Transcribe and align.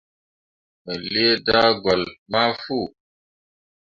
Me 0.83 0.93
lii 1.11 1.33
daagolle 1.45 2.11
ma 2.31 2.41
fu. 2.61 2.77